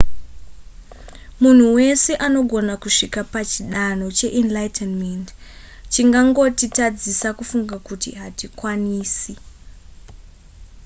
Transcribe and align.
munhu 1.41 1.67
wese 1.77 2.11
anogona 2.27 2.73
kusvika 2.83 3.19
pachidanho 3.33 4.07
cheenlightenment 4.17 5.27
chingangotitadzisa 5.93 7.29
kufunga 7.37 7.75
kuti 7.87 8.09
hatikwanisi 8.21 9.33